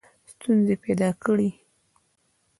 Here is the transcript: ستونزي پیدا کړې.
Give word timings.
ستونزي 0.31 0.75
پیدا 0.83 1.09
کړې. 1.23 1.49